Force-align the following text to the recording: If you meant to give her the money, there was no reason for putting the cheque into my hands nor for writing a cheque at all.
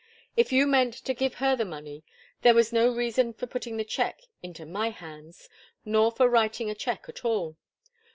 If 0.35 0.51
you 0.51 0.65
meant 0.65 0.95
to 0.95 1.13
give 1.13 1.35
her 1.35 1.55
the 1.55 1.63
money, 1.63 2.03
there 2.41 2.55
was 2.55 2.73
no 2.73 2.89
reason 2.91 3.33
for 3.33 3.45
putting 3.45 3.77
the 3.77 3.83
cheque 3.85 4.21
into 4.41 4.65
my 4.65 4.89
hands 4.89 5.47
nor 5.85 6.11
for 6.11 6.27
writing 6.27 6.71
a 6.71 6.73
cheque 6.73 7.05
at 7.07 7.23
all. 7.23 7.55